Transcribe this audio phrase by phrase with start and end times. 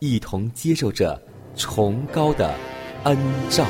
[0.00, 1.20] 一同接受着
[1.54, 2.54] 崇高的
[3.04, 3.16] 恩
[3.50, 3.66] 照。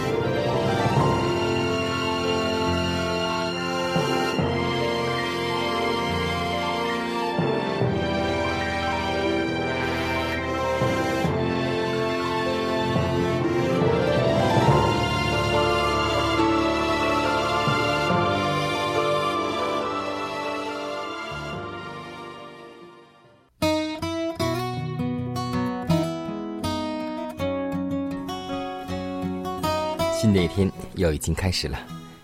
[30.95, 31.79] 又已经开始了，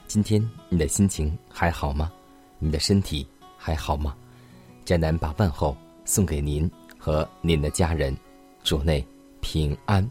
[0.07, 2.11] 今天你的心情还好吗？
[2.59, 4.15] 你的身体还好吗？
[4.85, 8.17] 佳南把问候送给您和您的家人，
[8.63, 9.07] 主内
[9.41, 10.09] 平安。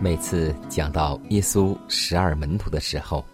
[0.00, 3.24] 每次讲到耶稣十二门徒的时候，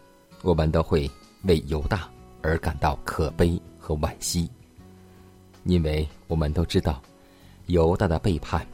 [0.42, 1.08] 我们都会
[1.44, 2.08] 为犹大
[2.42, 4.50] 而感到可悲和惋惜，
[5.64, 7.00] 因为我们都知道
[7.66, 8.66] 犹大的背叛，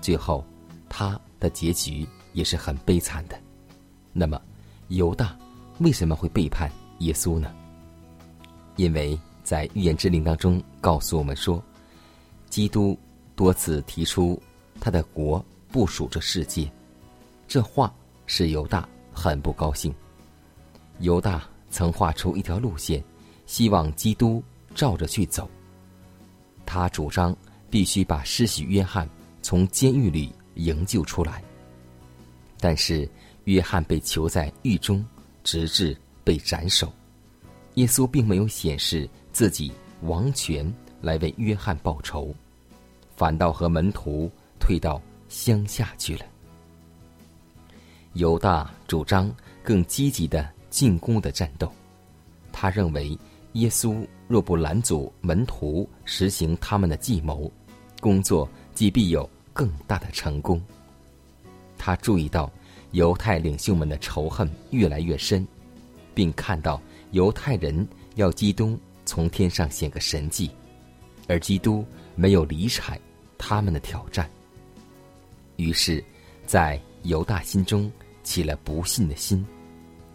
[0.00, 0.44] 最后
[0.88, 3.38] 他的结局也是很悲惨的。
[4.12, 4.40] 那么，
[4.88, 5.36] 犹大
[5.78, 7.54] 为什么会背叛耶稣呢？
[8.76, 11.62] 因为在预言之灵当中告诉我们说，
[12.48, 12.98] 基督
[13.36, 14.40] 多次提出
[14.80, 16.70] 他的国不属这世界，
[17.46, 17.92] 这话
[18.26, 19.94] 使犹大很不高兴。
[20.98, 23.02] 犹大曾画出一条路线，
[23.46, 24.42] 希望基督
[24.74, 25.48] 照着去走。
[26.66, 27.34] 他主张
[27.70, 29.08] 必须把施洗约翰
[29.42, 31.42] 从监狱里营救出来，
[32.58, 33.08] 但是
[33.44, 35.04] 约翰被囚在狱中，
[35.42, 36.92] 直至被斩首。
[37.74, 39.72] 耶稣并没有显示自己
[40.02, 40.70] 王权
[41.00, 42.34] 来为约翰报仇，
[43.16, 46.26] 反倒和门徒退到乡下去了。
[48.14, 49.32] 犹大主张
[49.62, 51.70] 更积极的进攻的战斗，
[52.52, 53.18] 他认为
[53.52, 57.50] 耶稣若不拦阻门徒实行他们的计谋，
[58.00, 60.62] 工作即必有更大的成功。
[61.76, 62.50] 他注意到
[62.92, 65.46] 犹太领袖们的仇恨越来越深，
[66.14, 66.80] 并看到
[67.10, 70.50] 犹太人要基督从天上显个神迹，
[71.26, 73.00] 而基督没有理睬
[73.36, 74.30] 他们的挑战。
[75.56, 76.02] 于是，
[76.46, 77.90] 在犹大心中
[78.22, 79.44] 起了不信的心，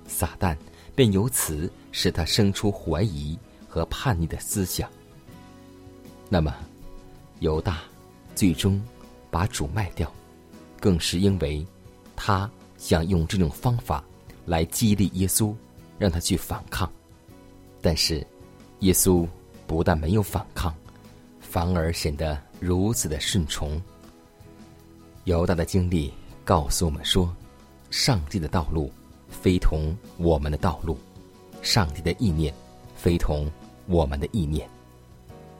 [0.07, 0.55] 撒旦
[0.95, 4.89] 便由此使他生出怀疑和叛逆的思想。
[6.29, 6.53] 那么，
[7.39, 7.81] 犹大
[8.35, 8.81] 最终
[9.29, 10.11] 把主卖掉，
[10.79, 11.65] 更是因为
[12.15, 14.03] 他想用这种方法
[14.45, 15.53] 来激励耶稣，
[15.99, 16.91] 让他去反抗。
[17.81, 18.25] 但是，
[18.79, 19.27] 耶稣
[19.67, 20.73] 不但没有反抗，
[21.39, 23.81] 反而显得如此的顺从。
[25.25, 26.13] 犹大的经历
[26.43, 27.33] 告诉我们说，
[27.91, 28.91] 上帝的道路
[29.45, 30.97] 非同我们的道路，
[31.61, 32.51] 上帝的意念
[32.95, 33.47] 非同
[33.85, 34.67] 我们的意念。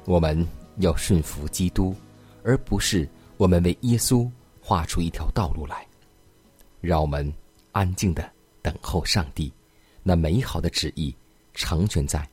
[0.06, 0.44] 我们
[0.78, 1.96] 要顺服基督，
[2.44, 4.28] 而不是我们为耶稣
[4.60, 5.86] 画出一条道路来。
[6.82, 7.32] 让我们
[7.74, 8.28] 安静的
[8.64, 9.54] 等候上帝
[10.02, 11.16] 那美好的旨意
[11.54, 12.28] 成全在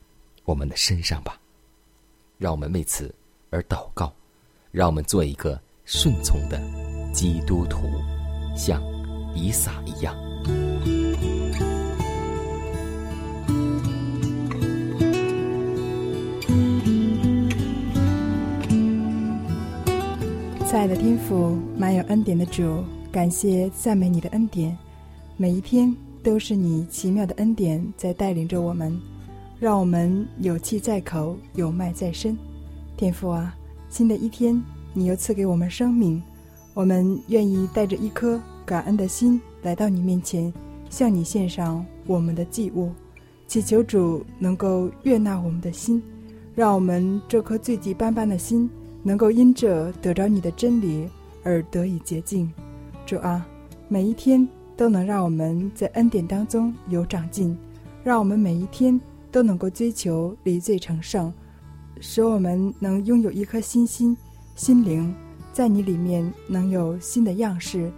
[0.45, 1.39] 我们的身上吧。
[2.39, 3.13] 让我们为此
[3.51, 4.11] 而祷告，
[4.71, 6.59] 让我们做一个顺从的
[7.13, 7.77] 基督徒，
[8.57, 8.81] 像
[9.35, 10.17] 以撒一样。
[20.73, 24.75] 亲爱的天父，满有恩典的主，感谢赞美你的恩典，
[25.37, 28.99] 每一天都是你奇妙的恩典在带领着我们，
[29.59, 32.35] 让我们有气在口，有脉在身。
[32.97, 33.55] 天父啊，
[33.87, 34.59] 新的一天，
[34.95, 36.19] 你又赐给我们生命，
[36.73, 40.51] 我们愿意带着一颗感恩的心来到你面前，
[40.89, 42.89] 向你献上我们的祭物，
[43.45, 46.01] 祈求主能够悦纳我们的心，
[46.55, 48.67] 让我们这颗罪迹斑斑的心，
[49.03, 51.07] 能够因着得着你的真理
[51.43, 52.51] 而得以洁净。
[53.05, 53.45] 主啊，
[53.87, 57.55] 每一天都能让我们在恩典当中有长进，
[58.03, 61.31] 让我们每一天都能够追求离罪成圣，
[61.99, 64.17] 使我们能拥有一颗新心、
[64.55, 65.13] 心灵，
[65.51, 67.91] 在你里面能有新的样式。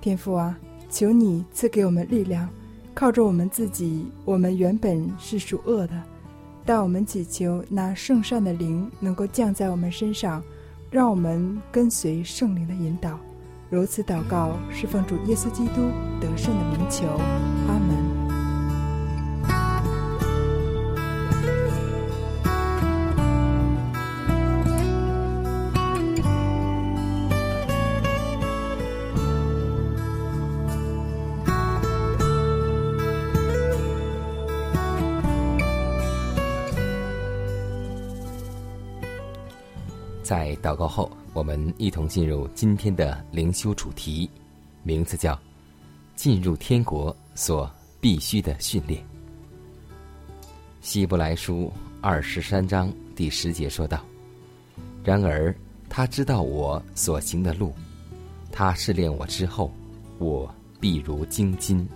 [0.00, 0.58] 天父啊，
[0.90, 2.48] 求你赐给我们力量，
[2.92, 6.02] 靠着我们自己，我们原本是属恶的，
[6.64, 10.42] 但我们祈求那圣善的灵能够降在我们身上，
[10.90, 13.18] 让我们跟随圣灵的引导。
[13.70, 17.06] 如此祷告，是奉主耶稣基督得胜的名求，
[17.68, 18.01] 阿门。
[40.32, 44.30] 在祷告后，我们一同进入今天的灵修主题，
[44.82, 45.38] 名字叫
[46.16, 47.70] “进入天国所
[48.00, 49.04] 必须的训练”。
[50.80, 51.70] 希伯来书
[52.00, 54.02] 二十三章第十节说道
[55.04, 55.54] ：“然而
[55.86, 57.74] 他知道我所行的路，
[58.50, 59.70] 他试炼我之后，
[60.18, 60.50] 我
[60.80, 61.86] 必如精金。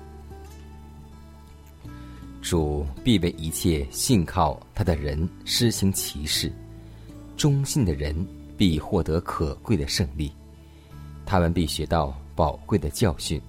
[2.43, 6.53] 主必为一切信靠他的人施行奇事。”
[7.37, 8.15] 忠信的人
[8.57, 10.33] 必获得可贵的胜利，
[11.25, 13.41] 他们必学到宝贵的教训，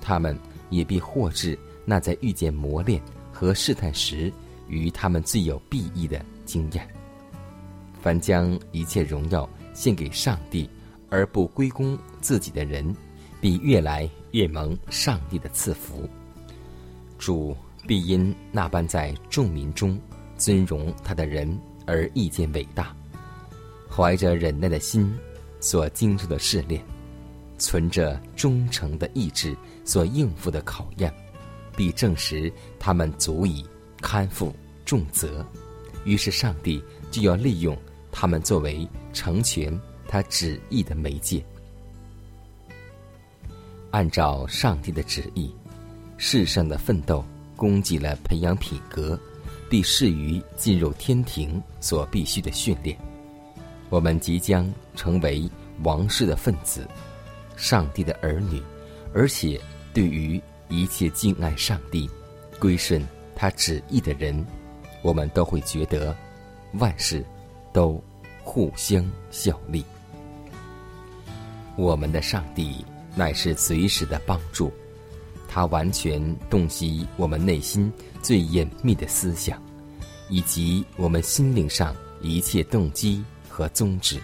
[0.00, 0.36] 他们
[0.70, 3.00] 也必获致那在遇见磨练
[3.32, 4.32] 和试探时，
[4.68, 6.88] 与他们最有裨益的经验。
[8.00, 10.68] 凡将一切荣耀献给上帝
[11.10, 12.94] 而不归功自己的人，
[13.40, 16.08] 必越来越蒙上帝的赐福。
[17.18, 17.54] 主
[17.86, 20.00] 必因那般在众民中
[20.36, 22.94] 尊荣他的人而意见伟大。
[23.98, 25.12] 怀着忍耐的心，
[25.58, 26.80] 所经受的试炼，
[27.58, 31.12] 存着忠诚的意志所应付的考验，
[31.76, 33.66] 必证实他们足以
[34.00, 34.54] 堪负
[34.84, 35.44] 重责。
[36.04, 36.80] 于是，上帝
[37.10, 37.76] 就要利用
[38.12, 41.44] 他们作为成全他旨意的媒介。
[43.90, 45.52] 按照上帝的旨意，
[46.16, 47.24] 世上的奋斗
[47.56, 49.18] 供给了培养品格，
[49.68, 52.96] 必适于进入天庭所必须的训练。
[53.90, 55.50] 我们即将成为
[55.82, 56.86] 王室的分子，
[57.56, 58.62] 上帝的儿女，
[59.14, 59.60] 而且
[59.94, 62.08] 对于一切敬爱上帝、
[62.58, 63.02] 归顺
[63.34, 64.44] 他旨意的人，
[65.02, 66.14] 我们都会觉得
[66.74, 67.24] 万事
[67.72, 68.02] 都
[68.42, 69.84] 互相效力。
[71.76, 72.84] 我们的上帝
[73.14, 74.70] 乃是随时的帮助，
[75.48, 76.20] 他完全
[76.50, 79.62] 洞悉我们内心最隐秘的思想，
[80.28, 83.24] 以及我们心灵上一切动机。
[83.58, 84.20] 和宗旨。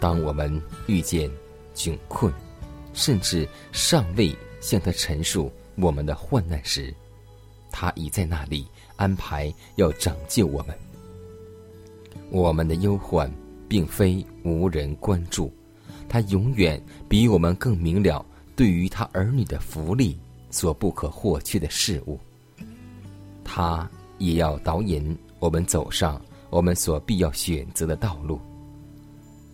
[0.00, 1.30] 当我们遇见
[1.76, 2.32] 窘困，
[2.92, 6.92] 甚至尚未向他陈述我们的患难时，
[7.70, 8.66] 他已在那里
[8.96, 10.76] 安排要拯救我们。
[12.30, 13.30] 我们的忧患
[13.68, 15.52] 并非无人关注，
[16.08, 20.18] 他永远比我们更明了对于他儿女的福利
[20.50, 22.18] 所不可或缺的事物。
[23.44, 26.20] 他也要导引我们走上。
[26.48, 28.40] 我们所必要选择的道路，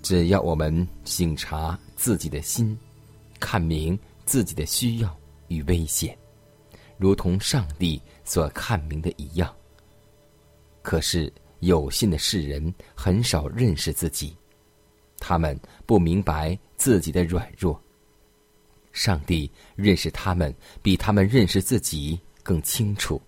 [0.02, 2.78] 只要我们醒察自己的心，
[3.40, 5.18] 看明自己的需要
[5.48, 6.16] 与危险，
[6.98, 9.52] 如同上帝所看明的一样。
[10.82, 14.36] 可是有心的世人很少认识自己，
[15.18, 17.80] 他们不明白自己的软弱。
[18.92, 23.20] 上帝认识他们，比他们认识自己更清楚，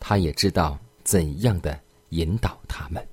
[0.00, 1.78] 他也知道怎样的。
[2.12, 3.04] 引导他们。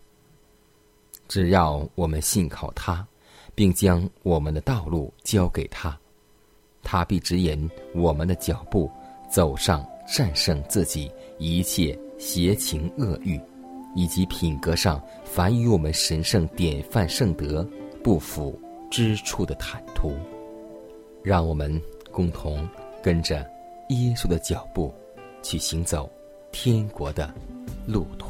[1.27, 3.05] 只要我们信靠他，
[3.55, 5.97] 并将我们的道路交给他，
[6.83, 8.91] 他必指引我们的脚步，
[9.27, 13.41] 走上战胜自己一切邪情恶欲，
[13.95, 17.67] 以及品格上凡与我们神圣典范圣德
[18.03, 18.59] 不符
[18.91, 20.13] 之处的坦途。
[21.23, 21.81] 让我们
[22.11, 22.69] 共同
[23.01, 23.39] 跟着
[23.89, 24.93] 耶稣的脚步，
[25.41, 26.07] 去行走
[26.51, 27.33] 天国的
[27.87, 28.29] 路途。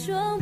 [0.00, 0.39] 说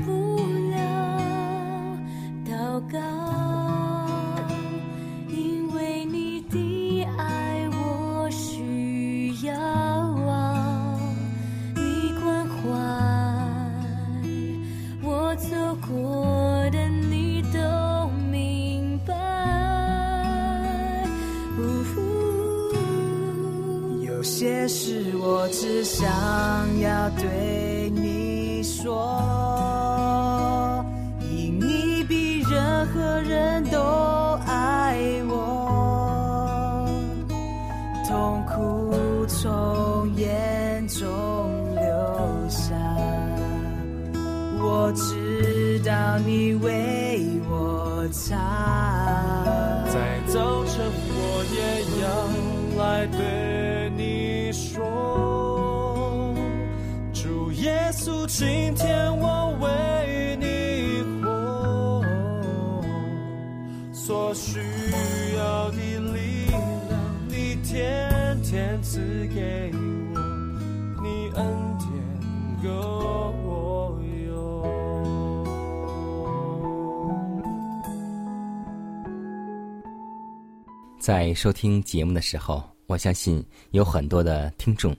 [64.29, 64.59] 所需
[65.39, 65.77] 要的
[66.13, 66.61] 力量，
[67.29, 70.21] 你天天赐给我，
[71.03, 71.47] 你恩
[71.79, 71.89] 典
[72.63, 72.69] 够
[73.43, 74.29] 我用。
[81.01, 84.95] 在收听节目的时候，我相信有很多的听众，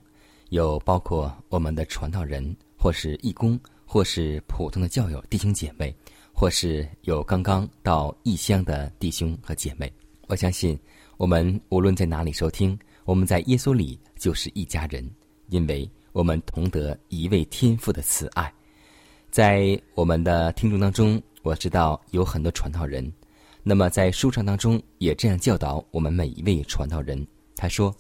[0.50, 5.96] 有包括我们的传道人，或是义工，或是普通的教友弟兄姐妹，
[6.40, 9.92] 或是有刚刚到异乡的弟兄和姐妹。
[10.28, 10.80] 我相信
[11.18, 15.06] 我们无论在哪里收听，我们在耶稣里就是一家人，
[15.50, 18.50] 因为我们同得一位天父的慈爱。
[19.30, 23.12] 在我们的听众当中，我知道有很多传道人。
[23.62, 27.28] 那么，在书上当中也这样教导我们每一位传道人。
[27.58, 27.94] 他说，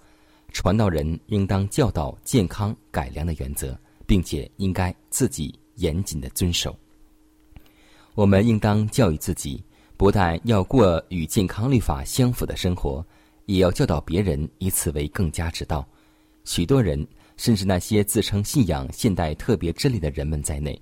[0.54, 6.74] 传道人应当教导健康改良的原则，并且应该自己严谨的遵守。
[8.20, 9.64] 我们应当教育自己，
[9.96, 13.02] 不但要过与健康律法相符的生活，
[13.46, 15.88] 也要教导别人以此为更加之道。
[16.44, 20.78] 许多人，甚至那些自称信仰现代特别真理的人们在内，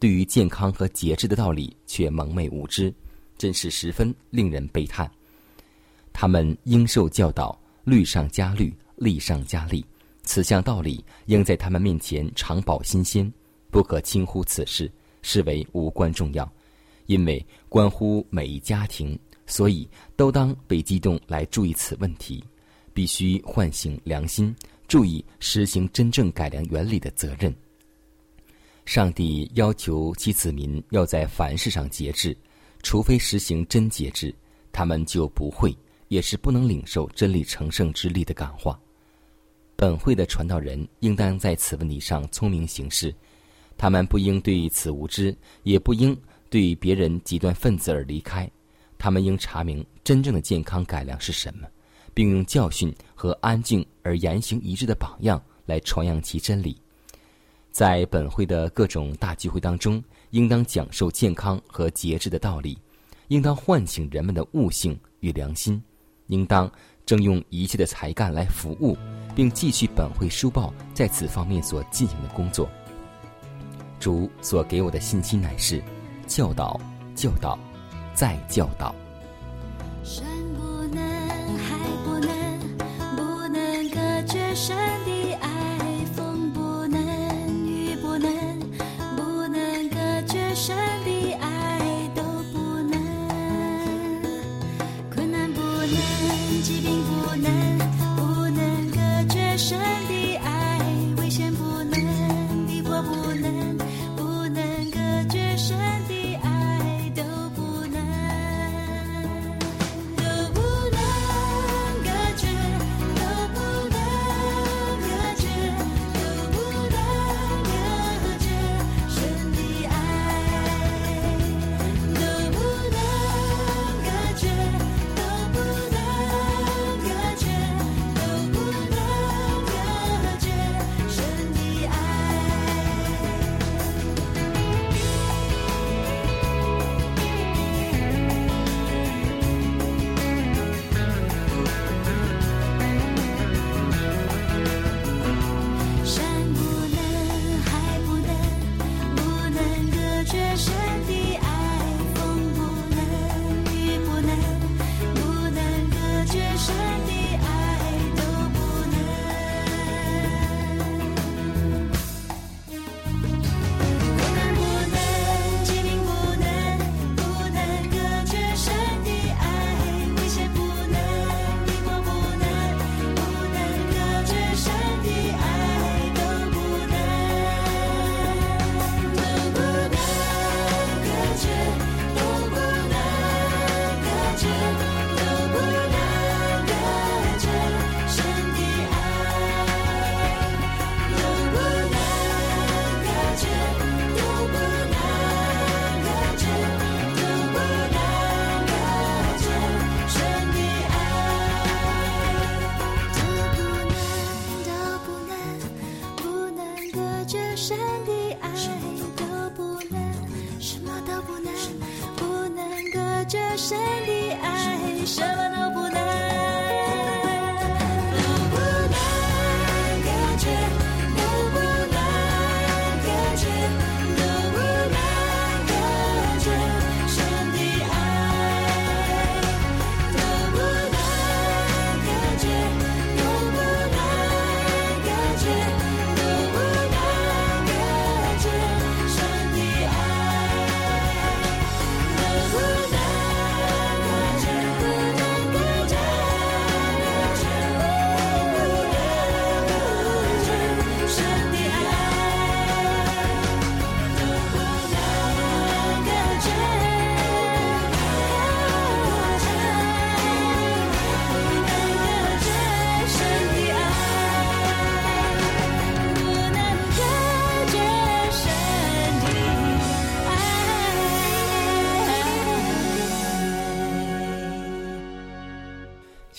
[0.00, 2.92] 对于健康和节制的道理却蒙昧无知。
[3.38, 5.08] 真是十分令人悲叹。
[6.12, 9.86] 他们应受教导，律上加律，利上加利。
[10.24, 13.32] 此项道理应在他们面前常保新鲜，
[13.70, 14.90] 不可轻忽此事，
[15.22, 16.52] 视为无关重要。
[17.10, 22.40] 因为关乎每一家庭，所以都当被激动来注意此问题。
[22.94, 24.54] 必须唤醒良心，
[24.86, 27.52] 注意实行真正改良原理的责任。
[28.86, 32.36] 上帝要求其子民要在凡事上节制。
[32.80, 34.32] 除非实行真节制，
[34.70, 35.76] 他们就不会，
[36.08, 38.78] 也是不能领受真理成圣之力的感化。
[39.74, 43.12] 本会的传道人应当在此问题上聪明行事，
[43.76, 46.16] 他们不应对此无知，也不应
[46.50, 48.50] 对别人极端分子而离开。
[48.98, 51.66] 他们应查明真正的健康改良是什么，
[52.12, 56.76] 并用教训和安静而言行一致的榜样来传扬其真理。
[57.70, 60.02] 在本会的各种大聚会当中。
[60.30, 62.78] 应当讲授健康和节制的道理，
[63.26, 65.82] 应当唤醒人们的悟性与良心，
[66.28, 66.70] 应当
[67.04, 68.96] 正用一切的才干来服务，
[69.34, 72.70] 并继续本会书报在此方面所进行的工作。
[73.98, 75.82] 主所给我的信息乃是：
[76.30, 76.80] 教导、
[77.16, 77.58] 教导、
[78.14, 78.94] 再教导。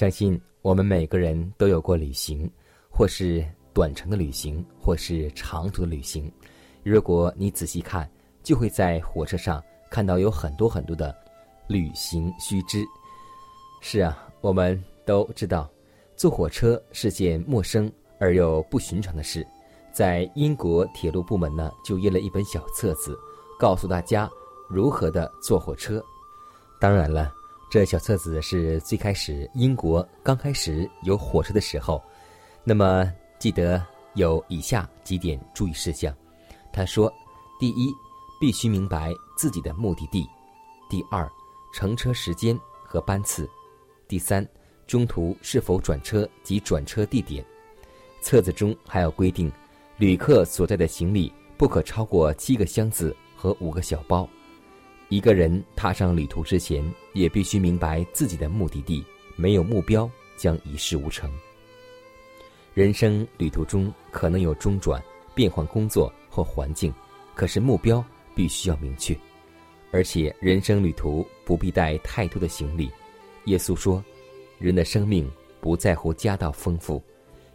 [0.01, 2.49] 相信我们每个人都有过旅行，
[2.89, 6.31] 或是短程的旅行，或是长途的旅行。
[6.81, 8.09] 如果你仔细看，
[8.41, 11.15] 就会在火车上看到有很多很多的
[11.67, 12.83] 旅行须知。
[13.79, 15.69] 是啊，我们都知道，
[16.15, 17.87] 坐火车是件陌生
[18.19, 19.45] 而又不寻常的事。
[19.93, 23.15] 在英国铁路部门呢，就印了一本小册子，
[23.59, 24.27] 告诉大家
[24.67, 26.03] 如何的坐火车。
[26.79, 27.31] 当然了，
[27.71, 32.03] 这小册子是最开始英国刚开始有火车的时候。
[32.65, 33.81] 那么，记得
[34.15, 36.13] 有以下几点注意事项。
[36.73, 37.09] 他说：
[37.61, 37.89] 第一，
[38.41, 40.25] 必须明白自己的目的地；
[40.89, 41.25] 第二，
[41.73, 43.45] 乘车时间和班次；
[44.05, 44.45] 第三，
[44.85, 47.41] 中途是否转车及转车地点。
[48.21, 49.49] 册子中还有规定。
[49.95, 54.27] 旅客所在的行李不可超过七个箱子和五个小包。
[55.11, 59.03] 一个人踏上旅途之前，也必须明白自己的目的地。
[59.35, 61.29] 没有目标，将一事无成。
[62.73, 65.03] 人生旅途中可能有中转、
[65.35, 66.93] 变换工作或环境，
[67.35, 68.01] 可是目标
[68.33, 69.13] 必须要明确。
[69.91, 72.89] 而且，人生旅途不必带太多的行李。
[73.47, 74.01] 耶稣说
[74.59, 77.03] ：“人的生命不在乎家道丰富，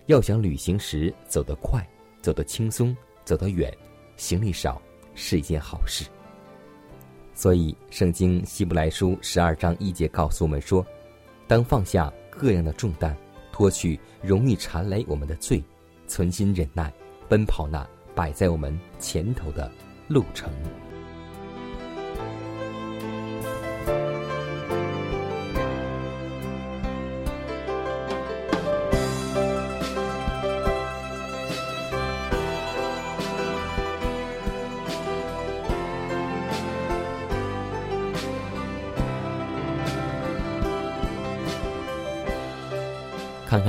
[0.08, 1.82] 要想旅行时走得快。”
[2.20, 3.74] 走得轻松，走得远，
[4.16, 4.82] 行李少
[5.14, 6.04] 是一件好事。
[7.36, 10.84] 所以，《圣经·希伯来书》十二章一节告诉我们说
[11.46, 13.14] ：“当放下各样的重担，
[13.52, 15.62] 脱去容易缠累我们的罪，
[16.08, 16.90] 存心忍耐，
[17.28, 19.70] 奔跑那摆在我们前头的
[20.08, 20.50] 路程。”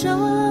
[0.00, 0.47] 手